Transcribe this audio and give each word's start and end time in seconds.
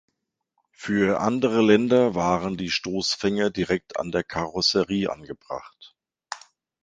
Für 0.71 1.19
andere 1.21 1.61
Länder 1.61 2.15
waren 2.15 2.57
die 2.57 2.71
Stoßfänger 2.71 3.51
direkt 3.51 3.99
an 3.99 4.11
der 4.11 4.23
Karosserie 4.23 5.11
angebracht. 5.11 5.95